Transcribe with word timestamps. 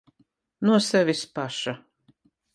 No 0.69 0.79
sevis 0.85 1.23
paša. 1.37 1.77